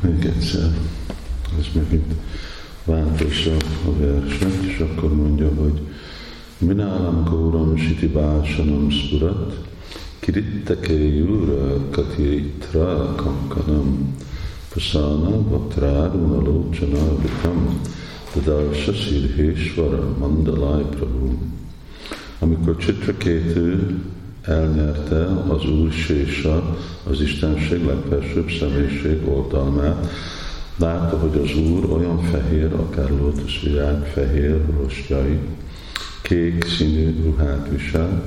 [0.00, 0.78] Még egyszer,
[1.58, 2.14] ez megint
[2.84, 3.56] változza
[3.86, 5.80] a verset, és akkor mondja, hogy
[6.58, 9.68] Minálam Gauram Siti Básanam Spurat,
[10.18, 14.14] Kirittake Jura Katiritra Kankanam,
[14.74, 17.80] Pasana Bhatraruna Lochana Vitam,
[18.32, 21.32] Tadalsa Sirhésvara Mandalai Prabhu.
[22.38, 24.00] Amikor Csitrakétő
[24.48, 26.76] elnyerte az Úr Sésa,
[27.10, 30.06] az Istenség legfelsőbb személyiség oldalmát,
[30.76, 35.38] látta, hogy az Úr olyan fehér, akár lótuszvirág fehér rostjai,
[36.22, 38.26] kék színű ruhát viselt,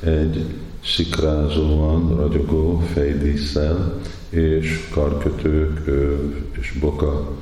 [0.00, 0.44] egy
[0.84, 5.80] szikrázóan ragyogó fejdísszel, és karkötők
[6.60, 7.32] és boka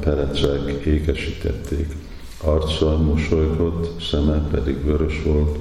[0.00, 1.86] perecek ékesítették.
[2.44, 5.58] Arca mosolygott, szeme pedig vörös volt,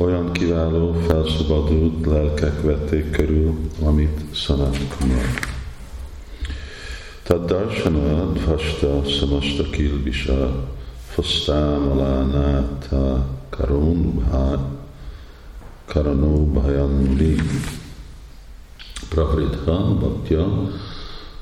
[0.00, 3.54] olyan kiváló, felszabadult lelkek vették körül,
[3.84, 5.24] amit Sanat Kumar.
[7.22, 10.68] Taddarshana dvasta samasta kilbisa
[11.08, 14.58] fastámalánáta karonubhá
[15.84, 17.36] karanobhayanli
[19.08, 20.68] prahritha bhaktya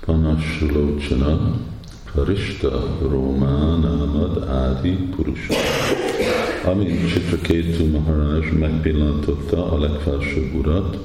[0.05, 1.57] panasulochana
[2.15, 5.55] Parista Rómánámad Ádi Purusa.
[6.65, 10.99] Amint Chitraketu Maharaj megpillantotta a legfelsőbb urat,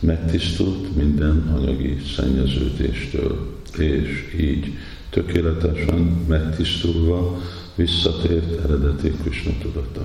[0.00, 4.72] megtisztult minden anyagi szennyeződéstől, és így
[5.10, 7.40] tökéletesen megtisztulva
[7.74, 10.04] visszatért eredeti Krishna tudata.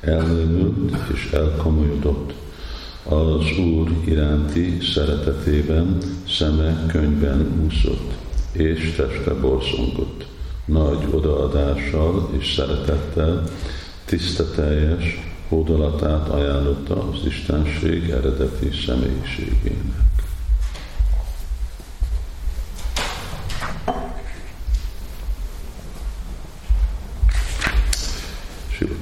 [0.00, 2.32] Elmélyült és elkomolyodott
[3.04, 8.12] az Úr iránti szeretetében, szeme könyvben úszott
[8.52, 10.27] és teste borzongott.
[10.68, 13.44] Nagy odaadással és szeretettel,
[14.04, 20.08] tiszteteljes hódolatát ajánlotta az Istenség eredeti személyiségének.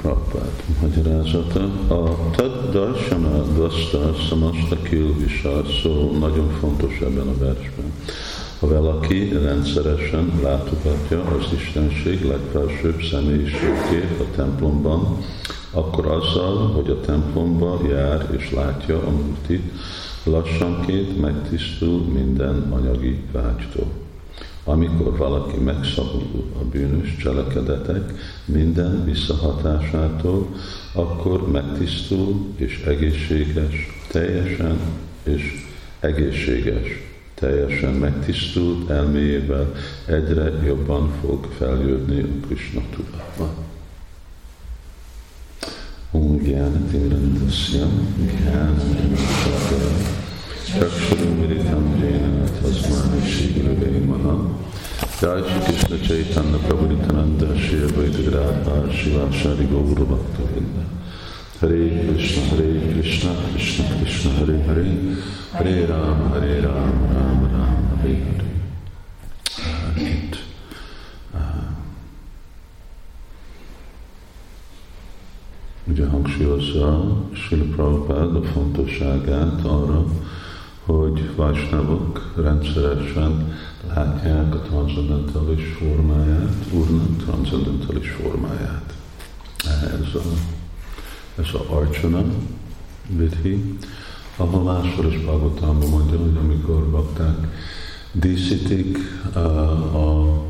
[0.06, 1.64] Prabhupád magyarázata.
[1.94, 4.76] A Tad Darshana Dvasta Samasta
[5.82, 7.92] szó nagyon fontos ebben a versben.
[8.60, 15.18] Ha valaki rendszeresen látogatja az Istenség legfelsőbb személyiségét a templomban,
[15.70, 19.72] akkor azzal, hogy a templomba jár és látja a murtit,
[20.24, 23.86] lassanként megtisztul minden anyagi vágytól.
[24.64, 28.12] Amikor valaki megszabadul a bűnös cselekedetek
[28.44, 30.48] minden visszahatásától,
[30.92, 33.74] akkor megtisztul és egészséges,
[34.10, 34.78] teljesen
[35.22, 35.66] és
[36.00, 39.74] egészséges teljesen megtisztult elméjével
[40.06, 43.54] egyre jobban fog feljönni a Krishna tudatba.
[46.10, 47.86] Om Gyana Timirandasya
[48.16, 48.74] Gyana
[49.42, 49.90] Sakara
[50.64, 54.36] Chakshara Miritam Jena Tasmani Shri Gurave Maha
[55.20, 60.84] Jai Krishna Chaitanya Prabhu Nityananda Shri Advaita Gadadhar Shiva Shari Gaura Bhakta Vrinda
[61.60, 65.16] Hare Krishna, Hare Krishna, Krishna Krishna, Hare Hare,
[65.52, 68.44] Hare Ram, Hare Ram, Ram Ram, Hare Hare.
[69.96, 70.44] Itt
[71.34, 71.40] uh,
[75.84, 80.04] ugye hangsúlyozza Srila Prabhupád a fontosságát arra,
[80.84, 83.58] hogy Vajsnavok rendszeresen
[83.94, 88.94] látják a transzendentális formáját, Úrnak transzendentális formáját.
[89.82, 90.55] Ez a
[91.38, 92.24] ez a arcsana
[93.08, 93.78] vidhi,
[94.36, 97.36] ahol máshol is Bhagavatamban mondja, hogy amikor bakták
[98.12, 98.98] díszítik
[99.34, 100.42] uh, a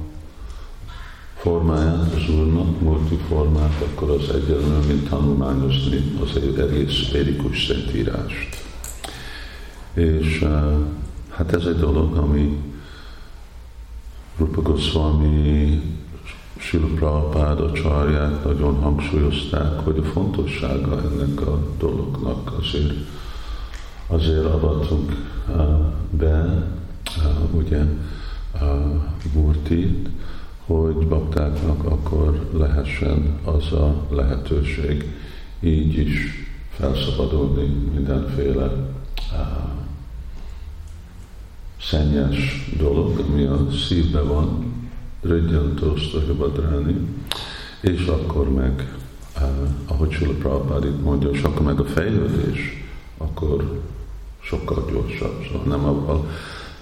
[1.34, 8.64] formáját az Úrnak, multi formát, akkor az egyenlő, mint tanulmányozni az egész védikus szentírást.
[9.94, 10.72] És uh,
[11.30, 12.58] hát ez egy dolog, ami
[14.38, 15.82] Rupa Goswami
[16.66, 22.94] Sila Prabhupáda csarják nagyon hangsúlyozták, hogy a fontossága ennek a dolognak azért,
[24.06, 25.12] azért avatunk
[26.10, 26.66] be
[27.50, 27.82] ugye
[29.34, 30.08] Murtit,
[30.66, 35.04] hogy baktáknak akkor lehessen az a lehetőség
[35.60, 38.72] így is felszabadulni mindenféle
[41.80, 44.75] szennyes dolog, ami a szívben van,
[45.28, 46.96] Ridjantoszta Hibadráni,
[47.80, 48.94] és akkor meg,
[49.36, 49.42] uh,
[49.86, 52.84] ahogy Sula Prabhupád itt mondja, és akkor meg a fejlődés,
[53.18, 53.80] akkor
[54.40, 55.44] sokkal gyorsabb.
[55.46, 56.28] Szóval nem abban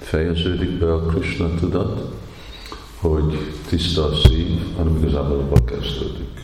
[0.00, 2.12] fejeződik be a Krishna tudat,
[2.96, 3.38] hogy
[3.68, 6.42] tiszta a szív, hanem igazából abban kezdődik.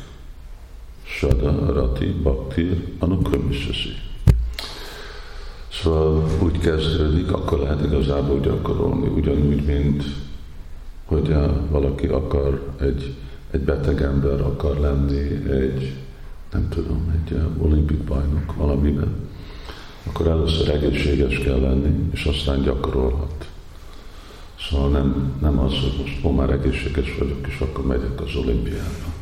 [1.03, 3.89] Sada, Rati, Bhakti, Anukramisasi.
[5.73, 10.05] Szóval úgy kezdődik, akkor lehet igazából gyakorolni, ugyanúgy, mint
[11.11, 11.35] hogy
[11.71, 13.15] valaki akar, egy,
[13.51, 15.95] egy beteg ember akar lenni, egy,
[16.53, 19.15] nem tudom, egy olimpik bajnok valamiben,
[20.07, 23.49] akkor először egészséges kell lenni, és aztán gyakorolhat.
[24.61, 29.15] Szóval nem, nem az, hogy most ó, már egészséges vagyok, és akkor megyek az olimpiára.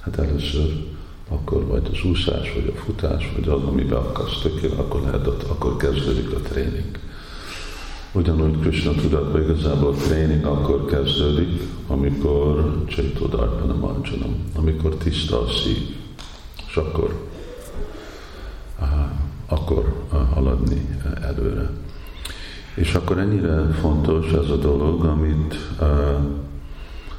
[0.00, 0.88] Hát először
[1.28, 5.76] akkor vagy az úszás, vagy a futás, vagy az, amiben akarsz tökéletes, akkor lehet, akkor
[5.76, 6.98] kezdődik a tréning.
[8.12, 15.96] Ugyanúgy Krishna tudatban igazából a tréning akkor kezdődik, amikor Csaitodarpana Manjanam, amikor tiszta a szív,
[16.68, 17.28] és akkor,
[19.46, 20.88] akkor haladni
[21.22, 21.70] előre.
[22.74, 25.88] És akkor ennyire fontos ez a dolog, amit uh,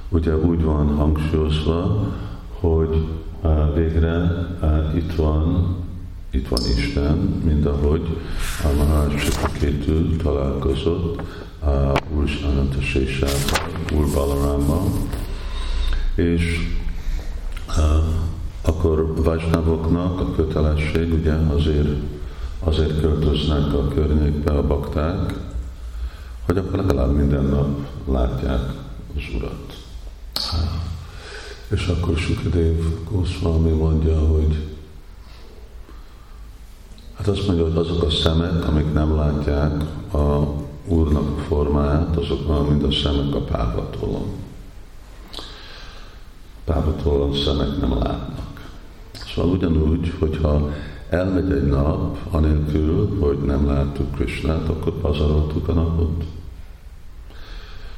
[0.09, 2.07] ugye úgy van hangsúlyozva,
[2.59, 3.07] hogy
[3.41, 4.17] uh, végre
[4.61, 5.75] uh, itt van
[6.31, 8.17] itt van Isten, mint ahogy
[8.63, 9.15] a Maharaj
[9.59, 11.21] Kétül találkozott
[11.59, 14.91] a Úr Ananta Sésával, Úr Balarámmal,
[16.15, 16.69] és
[17.67, 18.03] uh,
[18.61, 21.95] akkor Vajsnavoknak a kötelesség ugye azért,
[22.59, 25.33] azért költöznek a környékbe a bakták,
[26.45, 28.73] hogy akkor legalább minden nap látják
[29.15, 29.73] az Urat.
[31.67, 32.77] És akkor Sukadev
[33.11, 34.70] Goswami mondja, hogy
[37.21, 39.83] hát azt mondja, hogy azok a szemek, amik nem látják
[40.13, 40.53] a
[40.87, 44.25] Úrnak formáját, azok mint a szemek a pápatolon.
[46.65, 48.69] Pápatolon szemek nem látnak.
[49.35, 50.69] Szóval ugyanúgy, hogyha
[51.09, 56.23] elmegy egy nap, anélkül, hogy nem láttuk Krisnát, akkor pazaroltuk a napot.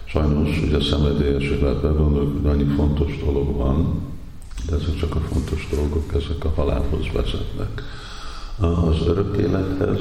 [0.05, 4.01] Sajnos ugye szenvedélyesek lehet begondolni, hogy annyi fontos dolog van,
[4.69, 7.83] de ezek csak a fontos dolgok, ezek a halálhoz vezetnek.
[8.59, 9.99] Az örök élethez,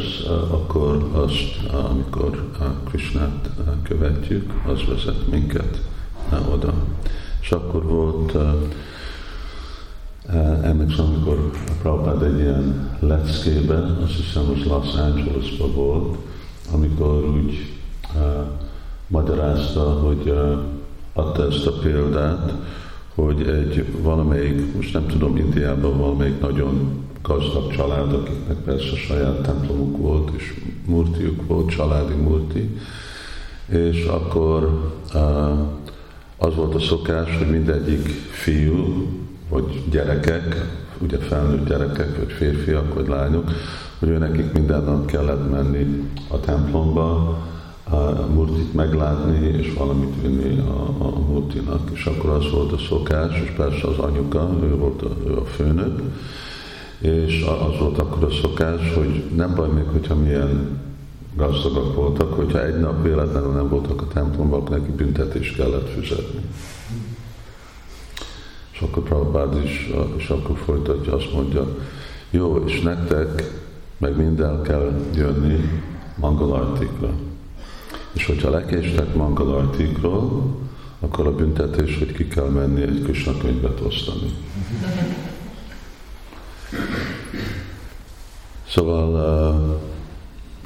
[0.50, 2.50] akkor azt, amikor
[2.90, 3.50] Krisnát
[3.82, 5.80] követjük, az vezet minket
[6.52, 6.74] oda.
[7.40, 8.36] És akkor volt
[10.62, 11.50] emlékszem, amikor
[11.82, 16.16] Prabhupád egy ilyen leckében, azt hiszem, az Los Angelesban volt,
[16.72, 17.72] amikor úgy
[19.06, 20.34] magyarázta, hogy
[21.12, 22.52] adta ezt a példát,
[23.14, 29.96] hogy egy valamelyik, most nem tudom, Indiában valamelyik nagyon gazdag család, akiknek persze saját templomuk
[29.96, 30.54] volt, és
[30.86, 32.78] murtiuk volt, családi murti,
[33.66, 34.90] és akkor
[36.36, 39.06] az volt a szokás, hogy mindegyik fiú,
[39.48, 43.50] vagy gyerekek, ugye felnőtt gyerekek, vagy férfiak, vagy lányok,
[43.98, 47.38] hogy ő nekik minden nap kellett menni a templomba,
[47.90, 51.90] a murtit meglátni, és valamit vinni a, a murtinak.
[51.92, 55.44] És akkor az volt a szokás, és persze az anyuka, ő volt a, ő a
[55.44, 56.00] főnök,
[57.02, 60.80] és az volt akkor a szokás, hogy nem baj még, hogyha milyen
[61.36, 66.40] gazdagak voltak, hogyha egy nap véletlenül nem voltak a templomban, akkor neki büntetést kellett fizetni.
[68.72, 71.76] És akkor Prabhupád is, és akkor folytatja, azt mondja,
[72.30, 73.60] jó, és nektek
[73.98, 75.82] meg minden kell jönni
[76.16, 77.10] Mangalartikra.
[78.12, 80.56] És hogyha lekéstek Mangalartikról,
[81.00, 84.30] akkor a büntetés, hogy ki kell menni egy Krishna könyvet osztani.
[88.68, 89.80] Szóval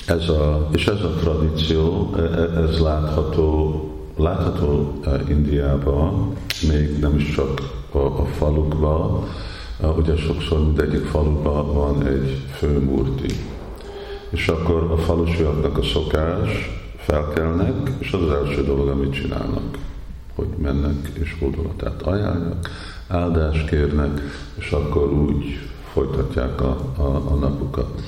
[0.06, 3.80] ez a, és ez a tradíció, e, e, ez látható,
[4.16, 6.32] látható Indiában,
[6.68, 7.60] még nem is csak
[7.90, 9.24] a, a falukban,
[9.96, 13.34] ugye sokszor mindegyik faluban van egy főmurti.
[14.30, 19.78] És akkor a falusiaknak a szokás, felkelnek, és az az első dolog, amit csinálnak,
[20.34, 22.68] hogy mennek és hódolatát ajánlják,
[23.08, 24.20] áldást kérnek,
[24.58, 25.44] és akkor úgy
[25.96, 28.02] folytatják a, a, a napukat.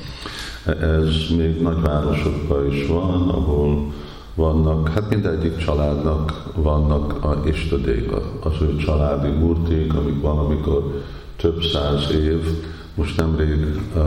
[0.65, 3.93] Ez még nagyvárosokban is van, ahol
[4.35, 11.03] vannak, hát mindegyik családnak vannak a istadéka, az ő családi murték, amik valamikor
[11.37, 12.63] több száz év,
[12.95, 14.03] most nemrég uh,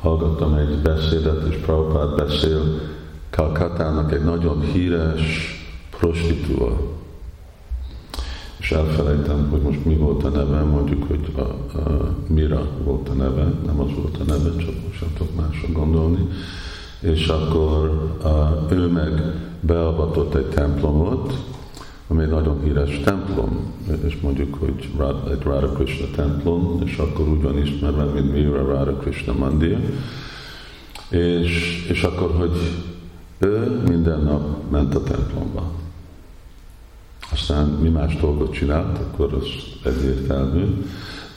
[0.00, 2.80] hallgattam egy beszédet, és Prabhupád beszél
[3.30, 5.56] Kalkatának egy nagyon híres
[5.98, 6.96] prostitúa,
[8.58, 10.47] és elfelejtem, hogy most mi volt a neve,
[11.38, 15.34] a, a Mira volt a neve, nem az volt a neve, csak most nem tudok
[15.34, 16.28] másra gondolni,
[17.00, 17.88] és akkor
[18.22, 19.22] a, ő meg
[19.60, 21.38] beavatott egy templomot,
[22.08, 23.72] ami egy nagyon híres templom,
[24.04, 24.90] és mondjuk, hogy
[25.30, 29.78] egy Radha Krishna templom, és akkor úgy van ismerve, mint Mira Radha Krishna Mandir,
[31.08, 32.56] és, és akkor, hogy
[33.38, 35.70] ő minden nap ment a templomba.
[37.32, 39.46] Aztán mi más dolgot csinált, akkor az
[39.84, 40.84] egyértelmű,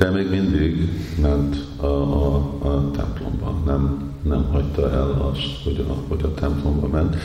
[0.01, 0.89] de még mindig
[1.21, 6.87] ment a, a, a templomba, nem nem hagyta el azt, hogy a, hogy a templomba
[6.87, 7.15] ment.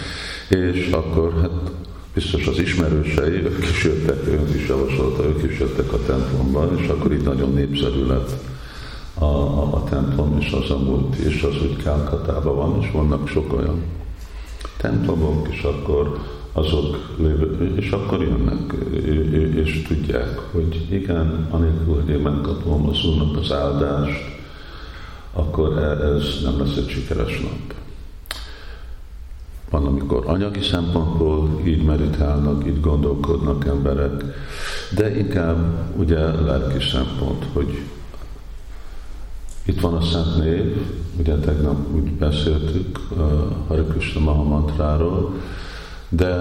[0.48, 1.70] És akkor hát
[2.14, 6.88] biztos az ismerősei, ők is jöttek, ők is javasolta, ők is jöttek a templomba, és
[6.88, 8.30] akkor így nagyon népszerű lett
[9.14, 13.28] a, a, a templom, és az a múlt, és az, hogy Kálkatában van, és vannak
[13.28, 13.82] sok olyan
[14.76, 16.18] templomok, és akkor
[16.56, 18.72] azok lévő, és akkor jönnek,
[19.54, 24.22] és tudják, hogy igen, anélkül, hogy én megkapom az Úrnak az áldást,
[25.32, 27.74] akkor e, ez nem lesz egy sikeres nap.
[29.70, 34.24] Van, amikor anyagi szempontból így meditálnak, így gondolkodnak emberek,
[34.94, 37.82] de inkább ugye lelki szempont, hogy
[39.64, 40.76] itt van a Szent Név,
[41.18, 43.18] ugye tegnap úgy beszéltük uh,
[43.68, 45.34] Hare Krishna Mahamantráról,
[46.08, 46.36] de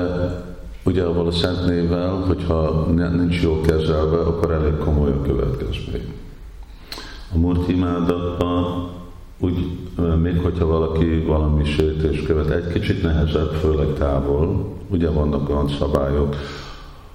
[0.83, 6.13] ugye a Szent Névvel, hogyha nincs jól kezelve, akkor elég komoly a következmény.
[7.33, 8.89] A Murti imádatban
[9.39, 9.67] úgy,
[10.21, 16.35] még hogyha valaki valami sértés követ, egy kicsit nehezebb, főleg távol, ugye vannak olyan szabályok,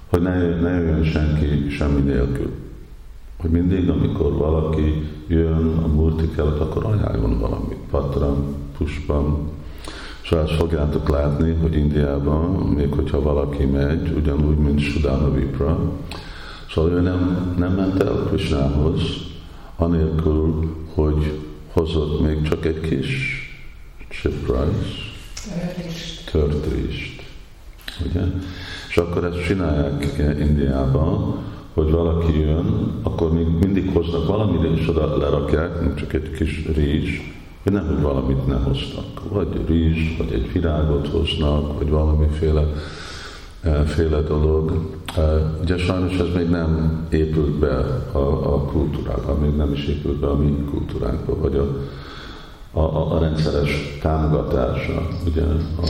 [0.09, 2.51] hogy ne, ne jöjjön senki semmi nélkül.
[3.37, 9.50] Hogy mindig, amikor valaki jön a murtik előtt, akkor ajánljon valamit, patram, puspam.
[10.31, 15.91] Szóval ezt fogjátok látni, hogy Indiában, még hogyha valaki megy, ugyanúgy, mint Sudana Vipra,
[16.73, 19.01] szóval ő nem, nem ment el Krishnához,
[19.75, 21.39] anélkül, hogy
[21.73, 23.39] hozott még csak egy kis
[24.09, 24.71] chip-rice,
[26.31, 27.23] törtést.
[28.05, 28.21] Ugye?
[28.89, 31.35] És akkor ezt csinálják Indiában,
[31.73, 36.65] hogy valaki jön, akkor még mindig hoznak valamit, és oda lerakják, nem csak egy kis
[36.75, 37.19] rizs,
[37.63, 39.29] hogy nehogy valamit ne hoztak.
[39.29, 42.63] Vagy rizs, vagy egy virágot hoznak, vagy valamiféle
[43.61, 44.71] e, féle dolog.
[45.17, 45.21] E,
[45.61, 47.75] ugye sajnos ez még nem épült be
[48.11, 51.77] a, a kultúrába, még nem is épült be a mi kultúránkba, vagy a,
[52.79, 55.43] a, a rendszeres támogatása ugye
[55.75, 55.85] a,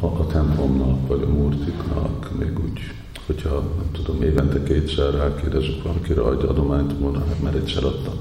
[0.00, 2.80] a, a templomnak, vagy a murtiknak, még úgy
[3.26, 8.14] hogyha nem tudom, évente kétszer rákérdezünk valakire, adja adományt, mondja, hát mert egyszer adtam.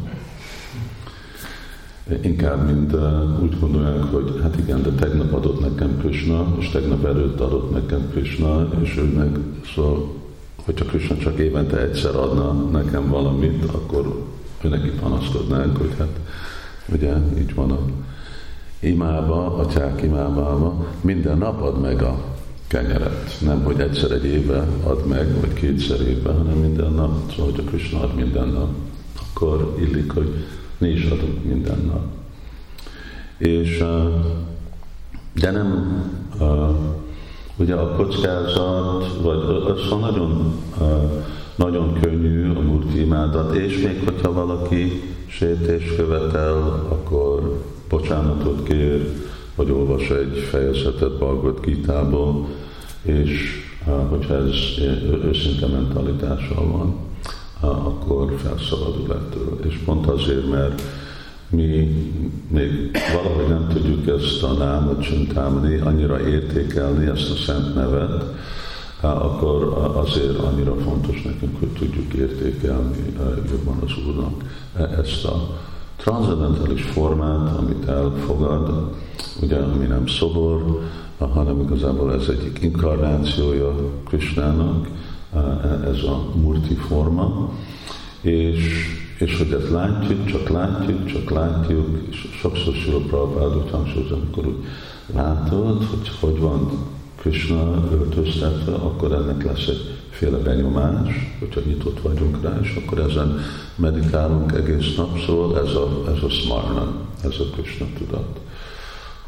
[2.22, 2.94] Inkább, mint
[3.42, 8.10] úgy gondolják, hogy hát igen, de tegnap adott nekem Krishna, és tegnap előtt adott nekem
[8.12, 9.38] Krishna, és ő meg,
[9.76, 10.14] szóval,
[10.66, 14.26] hogyha Krishna csak évente egyszer adna nekem valamit, akkor
[14.64, 16.20] ő neki panaszkodnánk, hogy hát
[16.94, 17.80] ugye így van a
[18.80, 22.24] imába, atyák imába, minden nap ad meg a
[22.68, 23.38] kenyeret.
[23.42, 27.32] Nem, hogy egyszer egy éve ad meg, vagy kétszer évben, hanem minden nap.
[27.32, 28.70] Szóval, hogy a Krishna ad minden nap,
[29.22, 30.46] akkor illik, hogy
[30.82, 32.04] mi is adunk minden nap.
[33.38, 33.84] És,
[35.34, 36.02] de nem,
[37.56, 40.54] ugye a kockázat, vagy az szóval nagyon,
[41.56, 46.58] nagyon könnyű a murti imádat, és még hogyha valaki sértés követel,
[46.90, 49.10] akkor bocsánatot kér,
[49.56, 52.48] vagy olvas egy fejezetet Bhagavad Gita-ból,
[53.02, 53.62] és
[54.10, 54.54] hogyha ez
[55.24, 57.11] őszinte mentalitással van,
[57.62, 59.60] akkor felszabadul ettől.
[59.68, 60.82] És pont azért, mert
[61.50, 61.96] mi
[62.48, 68.24] még valahogy nem tudjuk ezt a námot csintámni, annyira értékelni ezt a szent nevet,
[69.02, 69.64] akkor
[69.96, 73.14] azért annyira fontos nekünk, hogy tudjuk értékelni
[73.50, 74.44] jobban az Úrnak
[75.04, 75.60] ezt a
[75.96, 78.94] transzendentális formát, amit elfogad,
[79.42, 80.82] ugye, ami nem szobor,
[81.18, 83.76] hanem igazából ez egyik inkarnációja
[84.08, 84.88] Krishnának,
[85.86, 87.50] ez a murti forma,
[88.22, 88.60] és,
[89.18, 94.48] és hogy ezt látjuk, csak látjuk, csak látjuk, és sokszor Sila Prabhupád úgy hangsúlyozza, amikor
[94.48, 94.66] úgy
[95.14, 96.72] látod, hogy hogy van
[97.16, 103.40] Krishna öltöztetve, akkor ennek lesz egy féle benyomás, hogyha nyitott vagyunk rá, és akkor ezen
[103.76, 108.40] meditálunk egész nap, szóval ez a, ez a smarna, ez a Krishna tudat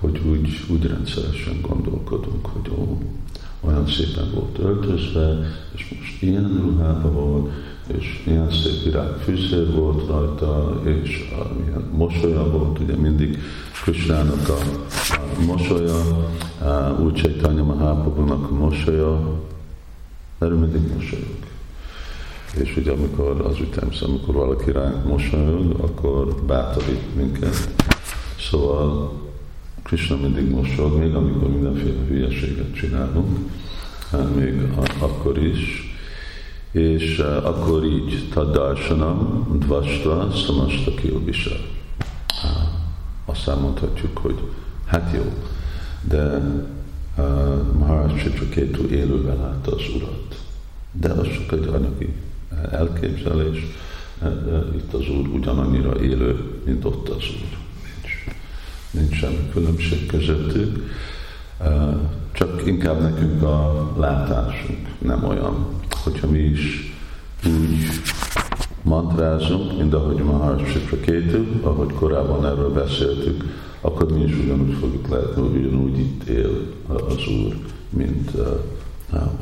[0.03, 2.97] hogy úgy, úgy rendszeresen gondolkodunk, hogy ó,
[3.65, 5.39] olyan szépen volt öltözve,
[5.75, 7.51] és most ilyen ruhában volt,
[7.97, 13.37] és ilyen szép virág fűszér volt rajta, és milyen mosolya volt, ugye mindig
[13.83, 14.57] Krisnának a,
[15.13, 15.95] a mosolya,
[17.03, 19.39] úgy Chaitanya Mahaprabhu-nak a mosolya,
[20.37, 21.35] mert mindig mosolyog.
[22.53, 27.69] És ugye amikor az ütemsz, amikor valaki ránk mosolyog, akkor bátorít minket.
[28.39, 29.11] Szóval
[29.83, 33.37] Krishna mindig mosolyog, még amikor mindenféle hülyeséget csinálunk,
[34.11, 34.61] hát még
[34.99, 35.91] akkor is.
[36.71, 41.51] És uh, akkor így tadarsanam, dvasta, samasta kilbisa.
[43.25, 44.39] Azt mondhatjuk, hogy
[44.85, 45.33] hát jó,
[46.01, 46.37] de
[47.17, 47.25] uh,
[47.77, 50.43] Maharaj Chitraketu élővel látta az urat.
[50.91, 52.13] De az csak egy anyagi
[52.71, 53.65] elképzelés,
[54.75, 57.62] itt az úr ugyanannyira élő, mint ott az úr.
[58.93, 60.91] Nincs semmi különbség közöttük,
[62.31, 65.67] csak inkább nekünk a látásunk nem olyan,
[66.03, 66.93] hogyha mi is
[67.45, 68.01] úgy
[68.81, 73.43] mantrázunk, mint ahogy Maharaj Prakétu, ahogy korábban erről beszéltük,
[73.81, 77.55] akkor mi is ugyanúgy fogjuk látni, hogy ugyanúgy itt él az Úr,
[77.89, 78.31] mint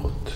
[0.02, 0.30] ott,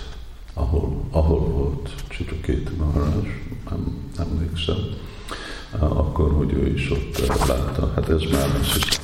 [0.54, 7.92] ahol, ahol volt Csitrakétu Maharaj, nem emlékszem, uh, akkor, hogy ő is ott látta.
[7.96, 8.95] Hát ez már hiszem,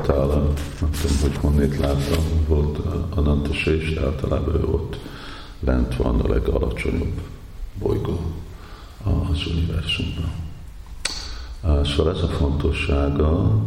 [0.00, 2.16] Patála, nem tudom, hogy honnét látta,
[2.48, 4.98] volt uh, Ananta Sés, általában ő ott
[5.60, 7.20] lent van a legalacsonyabb
[7.78, 8.20] bolygó
[9.04, 10.32] az univerzumban.
[11.84, 13.60] Szóval ez a fontossága,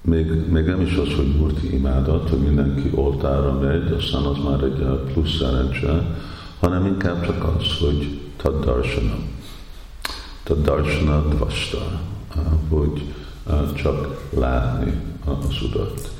[0.00, 4.62] még, még nem is az, hogy murti imádat, hogy mindenki oltára megy, aztán az már
[4.62, 6.16] egy plusz szerencse,
[6.60, 9.16] hanem inkább csak az, hogy tad darsana.
[10.42, 12.00] Tad darsana dvasta,
[12.68, 13.14] hogy
[13.74, 14.92] csak látni
[15.24, 16.10] az urat.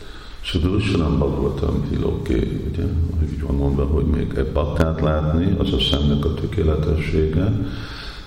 [0.40, 2.84] Sudusanam Bhagavatam Tiloké, ugye,
[3.32, 7.52] így van mondva, hogy még egy baktát látni, az a szemnek a tökéletessége,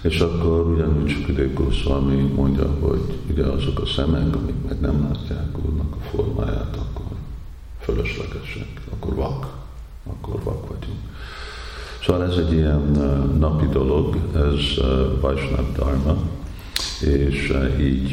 [0.01, 5.57] és akkor ugyanúgy Sukadév Goswami mondja, hogy ugye azok a szemek, amik meg nem látják
[5.65, 7.17] úrnak a formáját, akkor
[7.79, 9.47] fölöslegesek, akkor vak,
[10.05, 10.99] akkor vak vagyunk.
[12.05, 12.91] Szóval ez egy ilyen
[13.39, 14.83] napi dolog, ez
[15.21, 16.17] Vaisnav Dharma,
[17.01, 18.11] és így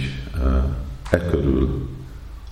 [1.11, 1.89] e körül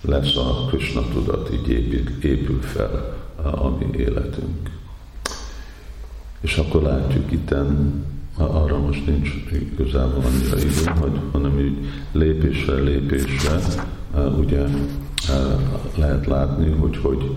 [0.01, 4.71] lesz a Krishna tudat, így épül, épül fel a mi életünk.
[6.41, 8.05] És akkor látjuk itten,
[8.37, 9.31] arra most nincs
[9.79, 11.77] igazából annyira idő, hogy, hanem így
[12.13, 13.61] lépésre, lépésre
[14.39, 14.65] ugye
[15.95, 17.31] lehet látni, hogy hogy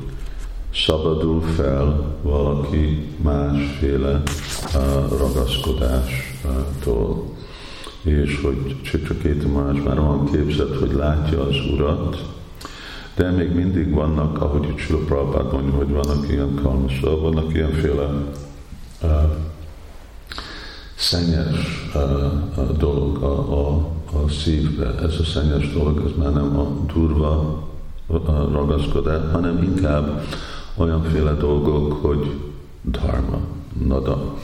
[0.73, 4.21] szabadul fel valaki másféle
[5.17, 7.37] ragaszkodástól.
[8.03, 12.25] És hogy Csitrakéti más már van képzett, hogy látja az Urat,
[13.15, 18.09] de még mindig vannak, ahogy itt Sula Prabhupád mondja, hogy vannak ilyen kalmasok, vannak ilyenféle
[19.01, 19.09] uh,
[20.95, 24.95] szennyes uh, dolog a, a, a szívbe.
[25.01, 27.67] Ez a szennyes dolog, ez már nem a durva
[28.51, 30.23] ragaszkodás, hanem inkább
[30.75, 32.39] olyanféle dolgok, hogy
[32.81, 33.39] dharma,
[33.85, 34.35] nada,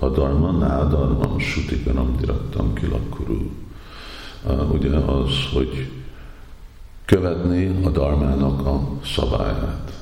[0.00, 3.50] nadarma, nádarma, sutiganam dirattam kilakuru.
[4.44, 5.90] Uh, ugye az, hogy
[7.04, 9.92] követni a darmának a szabályát.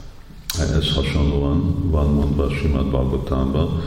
[0.58, 3.82] Ez hasonlóan van mondva Simad Bhagavatamban,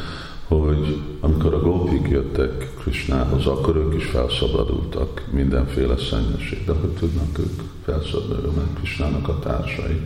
[0.47, 6.65] hogy amikor a gópik jöttek Krishnához, akkor ők is felszabadultak mindenféle szennyesség.
[6.65, 10.01] De hogy tudnak ők felszabadulni, mert Krishnának a társai,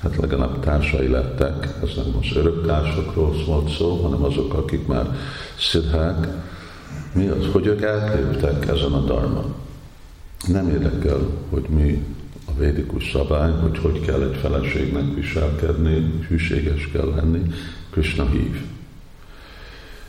[0.00, 5.16] hát legalább társai lettek, ez nem most örök társakról volt szó, hanem azok, akik már
[5.58, 6.28] szidhák.
[7.12, 9.54] Mi az, hogy ők elképtek ezen a darman.
[10.46, 11.20] Nem érdekel,
[11.50, 12.04] hogy mi
[12.44, 17.42] a védikus szabály, hogy hogy kell egy feleségnek viselkedni, hűséges kell lenni,
[17.90, 18.60] Krishna hív.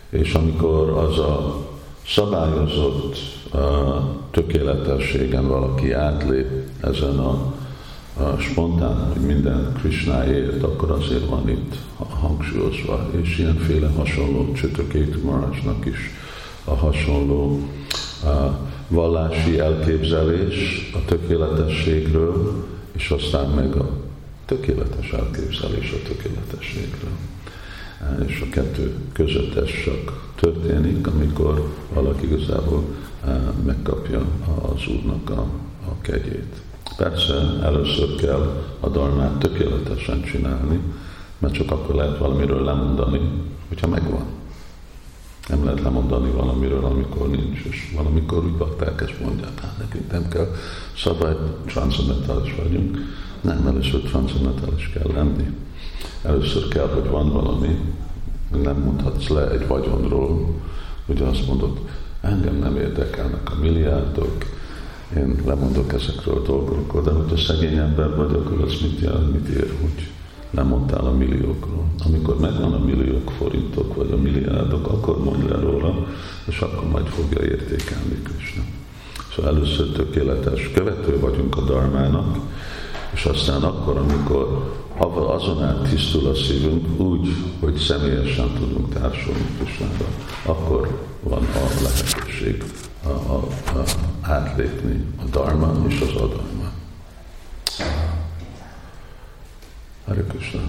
[0.09, 1.65] És amikor az a
[2.07, 3.15] szabályozott
[3.53, 3.59] uh,
[4.31, 6.47] tökéletességen valaki átlép
[6.81, 7.53] ezen a,
[8.17, 15.85] a spontán, hogy minden Krishnáért, akkor azért van itt hangsúlyozva, és ilyenféle hasonló Csötökét Marásnak
[15.85, 15.97] is
[16.63, 17.60] a hasonló
[18.23, 18.30] uh,
[18.88, 23.89] vallási elképzelés a tökéletességről, és aztán meg a
[24.45, 27.12] tökéletes elképzelés a tökéletességről.
[28.28, 32.84] És a kettő között ez csak történik, amikor valaki igazából
[33.26, 34.26] eh, megkapja
[34.62, 35.45] az Úrnak a,
[35.89, 36.62] a kegyét.
[36.97, 40.80] Persze először kell a darmát tökéletesen csinálni,
[41.38, 43.19] mert csak akkor lehet valamiről lemondani,
[43.67, 44.26] hogyha megvan.
[45.47, 50.27] Nem lehet lemondani valamiről, amikor nincs, és valamikor úgy bakták ezt mondják, hát nekünk nem
[50.27, 50.47] kell
[50.97, 52.97] szabály, transzendentális vagyunk.
[53.41, 55.49] Nem, először transzendentális kell lenni.
[56.21, 57.77] Először kell, hogy van valami,
[58.63, 60.56] nem mondhatsz le egy vagyonról,
[61.06, 61.79] hogy azt mondod,
[62.21, 64.45] engem nem érdekelnek a milliárdok,
[65.17, 69.47] én lemondok ezekről a dolgokról, de hogyha szegény ember vagy, akkor az mit jelent, mit
[69.47, 70.12] ér, hogy
[70.51, 71.86] lemondtál a milliókról.
[72.06, 75.12] Amikor megvan a milliók forintok, vagy a milliárdok, akkor
[76.45, 78.63] és akkor majd fogja értékelni Krishna.
[79.36, 82.38] Szóval először tökéletes követő vagyunk a darmának,
[83.13, 87.28] és aztán akkor, amikor azon át tisztul a szívünk, úgy,
[87.60, 90.06] hogy személyesen tudunk társulni Krishnára,
[90.45, 92.63] akkor van a lehetőség
[93.04, 93.84] a, a, a,
[94.21, 96.71] átlépni a dharma és az adalma.
[100.06, 100.62] Hare Krishna.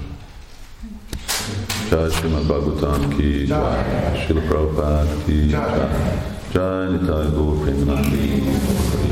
[1.91, 3.85] Jai Srimad Bhagavatam ki Jai,
[4.21, 5.85] Srila Prabhupada ki Jai,
[6.55, 9.04] Jai Nitai Gaur Premanandi